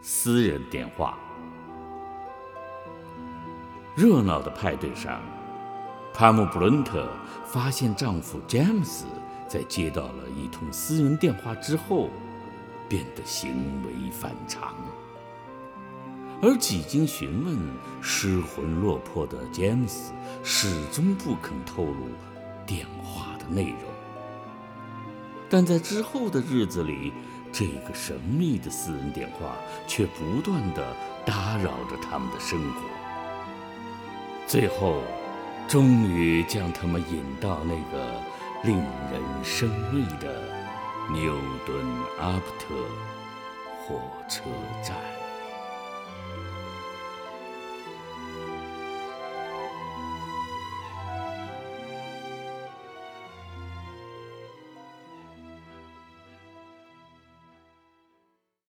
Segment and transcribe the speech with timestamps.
[0.00, 1.18] 私人电话。
[3.96, 5.20] 热闹的派对上，
[6.14, 7.08] 帕姆布伦特
[7.44, 9.06] 发现丈夫詹姆斯
[9.48, 12.08] 在接到了一通私人电话之后，
[12.88, 14.72] 变得行为反常。
[16.40, 17.58] 而几经询问，
[18.00, 20.12] 失魂落魄的詹姆斯
[20.44, 22.06] 始终不肯透露
[22.64, 23.80] 电话的内容。
[25.50, 27.12] 但在之后的日子里，
[27.58, 29.56] 这个神秘的私人电话
[29.88, 30.94] 却不断地
[31.26, 32.80] 打扰着他们的生活，
[34.46, 35.02] 最后，
[35.66, 38.22] 终于将他们引到那个
[38.62, 40.40] 令人生畏的
[41.12, 41.34] 牛
[41.66, 41.84] 顿
[42.20, 42.76] 阿普特
[43.82, 44.44] 火车
[44.80, 45.07] 站。